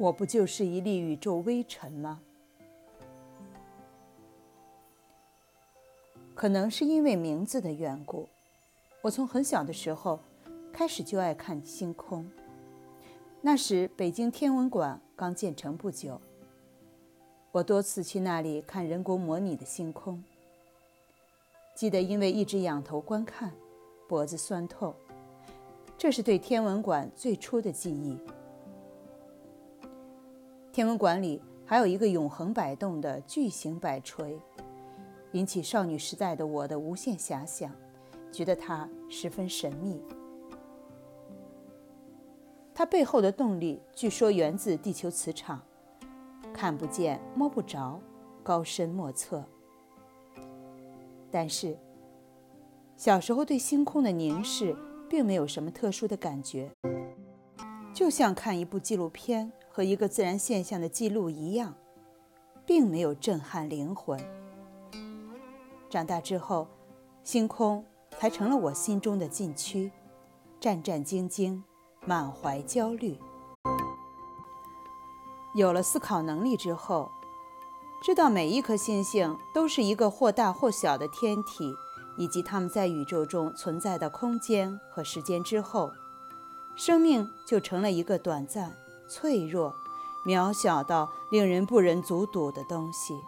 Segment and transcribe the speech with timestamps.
[0.00, 2.22] 我不就是一粒宇宙微尘吗？
[6.34, 8.26] 可能是因为名字的缘故，
[9.02, 10.18] 我从很小的时候
[10.72, 12.26] 开始就爱看星空。
[13.42, 16.18] 那时北京天文馆刚建成不久，
[17.52, 20.24] 我多次去那里看人工模拟的星空。
[21.74, 23.52] 记得因为一直仰头观看，
[24.08, 24.94] 脖子酸痛。
[25.98, 28.18] 这是对天文馆最初的记忆。
[30.80, 34.40] 天文馆里还有一个永恒摆动的巨型摆锤，
[35.32, 37.70] 引起少女时代的我的无限遐想，
[38.32, 40.00] 觉得它十分神秘。
[42.72, 45.60] 它背后的动力据说源自地球磁场，
[46.50, 48.00] 看不见摸不着，
[48.42, 49.44] 高深莫测。
[51.30, 51.76] 但是
[52.96, 54.74] 小时候对星空的凝视，
[55.10, 56.70] 并没有什么特殊的感觉，
[57.92, 61.74] 就像看一部纪录片和一个自然现象的记录一样，
[62.66, 64.20] 并没有震撼灵魂。
[65.88, 66.66] 长大之后，
[67.22, 67.84] 星空
[68.18, 69.90] 才成了我心中的禁区，
[70.60, 71.62] 战战兢兢，
[72.04, 73.18] 满怀焦虑。
[75.54, 77.10] 有了思考能力之后，
[78.02, 81.72] 知道每一颗星星都是一个或大或小的天体。
[82.18, 85.90] 以及它们在宇宙中存在的空间和时间之后，
[86.76, 88.76] 生命就成了一个短暂、
[89.10, 89.74] 脆弱、
[90.24, 93.24] 渺小到令人不忍卒睹的东西，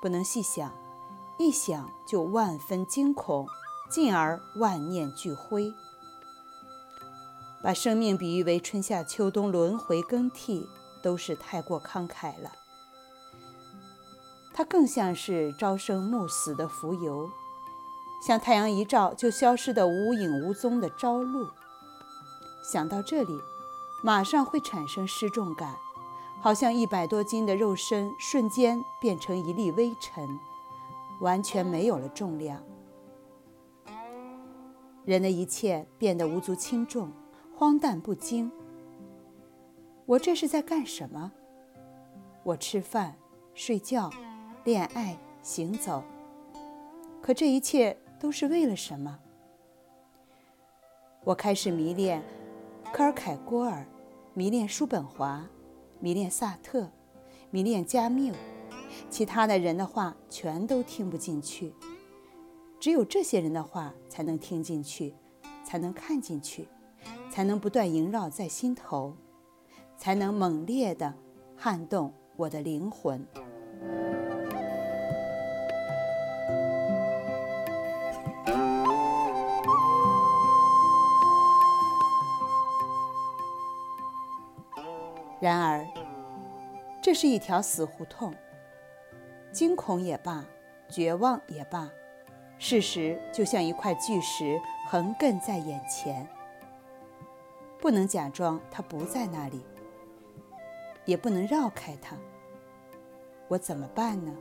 [0.00, 0.72] 不能细想，
[1.36, 3.46] 一想就万分惊恐，
[3.90, 5.74] 进而万念俱灰。
[7.62, 10.66] 把生命比喻为春夏秋冬轮回更替，
[11.02, 12.50] 都是太过慷慨了。
[14.54, 17.30] 它更像是朝生暮死的浮游。
[18.26, 21.48] 像太阳一照就消失的无影无踪的朝露。
[22.62, 23.40] 想到这里，
[24.02, 25.76] 马上会产生失重感，
[26.40, 30.26] 好像一百多斤的肉身瞬间变成一粒微尘，
[31.20, 32.62] 完全没有了重量。
[35.04, 37.10] 人的一切变得无足轻重，
[37.56, 38.50] 荒诞不经。
[40.06, 41.32] 我这是在干什么？
[42.42, 43.16] 我吃饭、
[43.54, 44.10] 睡觉、
[44.64, 46.02] 恋爱、行走，
[47.20, 47.96] 可这一切。
[48.20, 49.18] 都是为了什么？
[51.24, 52.22] 我开始迷恋
[52.92, 53.86] 科尔凯郭尔，
[54.34, 55.48] 迷恋叔本华，
[56.00, 56.90] 迷恋萨特，
[57.50, 58.34] 迷恋加缪，
[59.08, 61.72] 其他的人的话全都听不进去，
[62.80, 65.14] 只有这些人的话才能听进去，
[65.64, 66.66] 才能看进去，
[67.30, 69.14] 才能不断萦绕在心头，
[69.96, 71.14] 才能猛烈地
[71.56, 73.24] 撼动我的灵魂。
[85.40, 85.86] 然而，
[87.02, 88.34] 这是一条死胡同。
[89.50, 90.44] 惊恐也罢，
[90.88, 91.90] 绝望也罢，
[92.58, 96.28] 事实就像一块巨石横亘在眼前。
[97.80, 99.64] 不能假装它不在那里，
[101.06, 102.14] 也不能绕开它。
[103.48, 104.32] 我怎么办呢？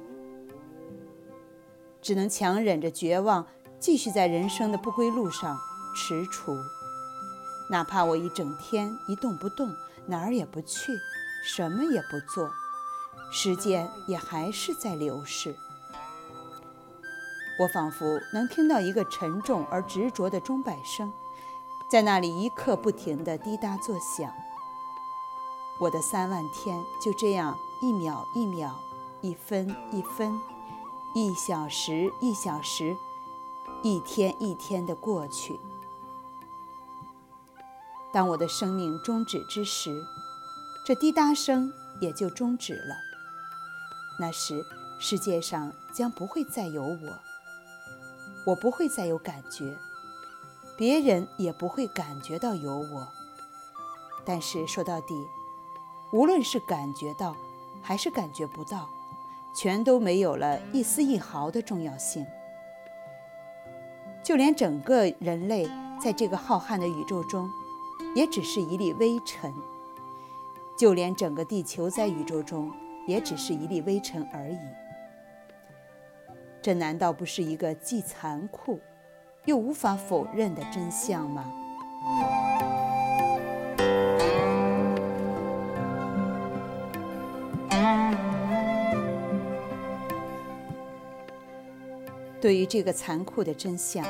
[2.02, 3.48] 只能强忍着绝望，
[3.80, 5.58] 继续在人生的不归路上
[5.96, 6.56] 踟蹰。
[7.70, 9.74] 哪怕我一整天一动不动。
[10.08, 11.00] 哪儿也不去，
[11.44, 12.50] 什么也不做，
[13.32, 15.56] 时间也还是在流逝。
[17.60, 21.14] 我仿佛能听到一个沉重而执着的钟摆声，
[21.92, 24.34] 在那里一刻不停地滴答作响。
[25.80, 28.80] 我的三万天就这样一秒一秒、
[29.22, 30.42] 一分一分、
[31.14, 32.98] 一小时一小时、
[33.84, 35.60] 一天一天地过去。
[38.12, 40.04] 当我的生命终止之时，
[40.84, 42.96] 这滴答声也就终止了。
[44.20, 44.66] 那时，
[45.00, 47.20] 世界上将不会再有我，
[48.48, 49.78] 我不会再有感觉，
[50.76, 53.08] 别人也不会感觉到有我。
[54.26, 55.14] 但是说到底，
[56.12, 57.36] 无论是感觉到
[57.82, 58.90] 还是感觉不到，
[59.54, 62.26] 全都没有了一丝一毫的重要性。
[64.24, 65.70] 就连整个人类
[66.02, 67.50] 在这个浩瀚的宇宙中。
[68.16, 69.54] 也只是一粒微尘，
[70.78, 72.72] 就连整个地球在宇宙中
[73.08, 74.58] 也只是一粒微尘而已。
[76.62, 78.80] 这难道不是一个既残酷
[79.46, 81.46] 又无法否认的真相吗？
[92.42, 94.06] 对于这个残酷的真相，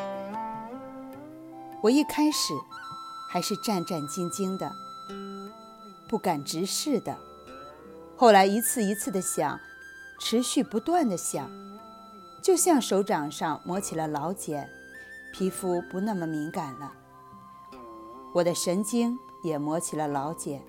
[1.81, 2.53] 我一开始。
[3.31, 4.75] 还是战战兢兢的，
[6.07, 7.15] 不敢直视的，
[8.17, 9.59] 后来一次一次的想，
[10.19, 11.47] 持续不断的想，
[12.41, 14.67] 就像手掌上磨起了老茧，
[15.31, 16.91] 皮肤不那么敏感了。
[18.33, 20.63] 我的神经也磨起了老茧，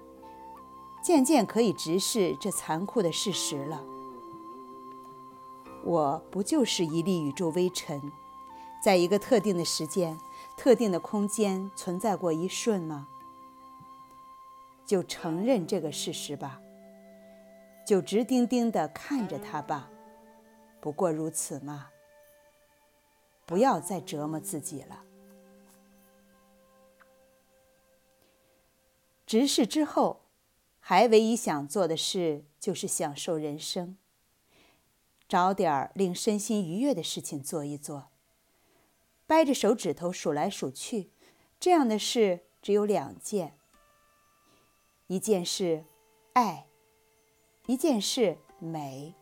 [1.02, 3.82] 渐渐可以直视这残酷的事实了。
[5.82, 8.12] 我不就是一粒宇宙微尘，
[8.84, 10.18] 在一个特定的时间、
[10.62, 13.08] 特定的空间存在过一瞬吗？
[14.84, 16.60] 就承认这个事实吧，
[17.86, 19.90] 就直盯盯地看着它吧，
[20.78, 21.88] 不过如此嘛。
[23.46, 25.02] 不要再折磨自己了。
[29.24, 30.26] 直视之后，
[30.78, 33.96] 还唯一想做的事就是享受人生。
[35.26, 38.09] 找点儿令身心愉悦的事情做一做。
[39.30, 41.12] 掰着手指头数来数去，
[41.60, 43.56] 这样的事只有两件：
[45.06, 45.84] 一件是
[46.32, 46.66] 爱，
[47.66, 49.14] 一件是美。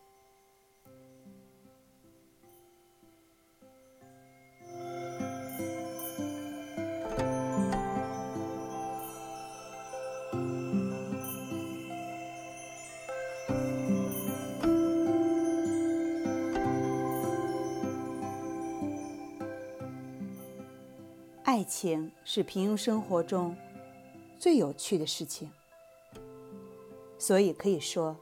[21.49, 23.57] 爱情是平庸生活中
[24.39, 25.51] 最有趣的事情，
[27.19, 28.15] 所以可以说，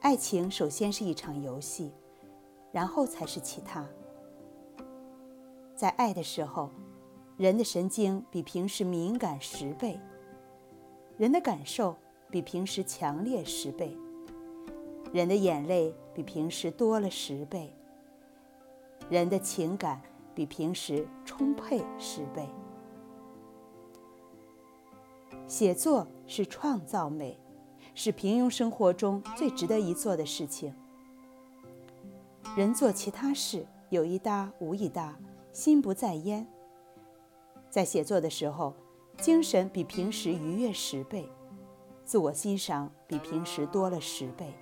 [0.00, 1.92] 爱情首先是一场游戏，
[2.72, 3.86] 然后才是其他。
[5.76, 6.68] 在爱的时候，
[7.36, 9.96] 人的神经比平时敏感十倍，
[11.16, 11.94] 人的感受
[12.28, 13.96] 比平时强烈十倍，
[15.12, 17.72] 人的眼泪比平时多了十倍，
[19.08, 20.02] 人的情感。
[20.36, 22.46] 比平时充沛十倍。
[25.48, 27.40] 写作是创造美，
[27.94, 30.74] 是平庸生活中最值得一做的事情。
[32.54, 35.16] 人做其他事有一搭无一搭，
[35.52, 36.46] 心不在焉。
[37.70, 38.74] 在写作的时候，
[39.16, 41.26] 精神比平时愉悦十倍，
[42.04, 44.52] 自我欣赏比平时多了十倍，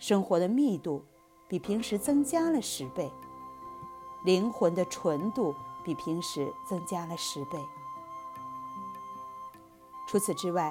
[0.00, 1.04] 生活的密度
[1.48, 3.08] 比平时增加了十倍。
[4.28, 7.66] 灵魂的纯度比平时增加了十倍。
[10.06, 10.70] 除此之外，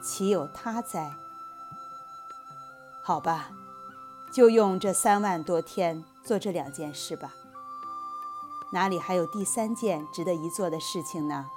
[0.00, 1.12] 岂有他哉？
[3.02, 3.50] 好吧，
[4.32, 7.32] 就用这三万多天做这两件事吧。
[8.72, 11.50] 哪里还有第三件值得一做的事情呢？